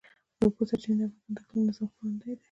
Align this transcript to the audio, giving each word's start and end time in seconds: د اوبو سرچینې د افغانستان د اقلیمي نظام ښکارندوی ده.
د 0.37 0.39
اوبو 0.45 0.61
سرچینې 0.69 1.05
د 1.05 1.05
افغانستان 1.07 1.35
د 1.35 1.39
اقلیمي 1.41 1.61
نظام 1.69 1.87
ښکارندوی 1.91 2.33
ده. 2.37 2.39